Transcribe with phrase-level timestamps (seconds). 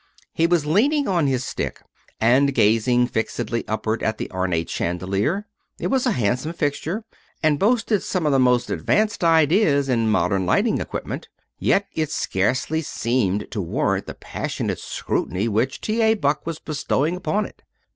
[0.33, 1.79] He was leaning on his stick
[2.19, 5.45] and gazing fixedly upward at the ornate chandelier.
[5.79, 7.05] It was a handsome fixture,
[7.43, 11.29] and boasted some of the most advanced ideas in modern lighting equipment.
[11.59, 16.01] Yet it scarcely seemed to warrant the passionate scrutiny which T.
[16.01, 16.15] A.
[16.15, 17.61] Buck was bestowing upon it.